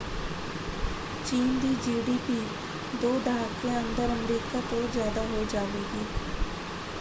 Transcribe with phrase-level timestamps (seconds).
[1.25, 2.39] ਚੀਨ ਦੀ ਜੀਡੀਪੀ
[2.93, 6.05] ਦੋ ਦਹਾਕਿਆਂ ਅੰਦਰ ਅਮਰੀਕਾ ਤੋਂ ਜ਼ਿਆਦਾ ਹੋ ਜਾਵੇਗੀ।